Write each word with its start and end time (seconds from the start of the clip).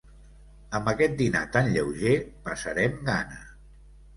Amb 0.77 0.87
aquest 0.91 1.13
dinar 1.19 1.43
tan 1.57 1.69
lleuger, 1.75 2.15
passarem 2.49 2.97
gana. 3.11 3.39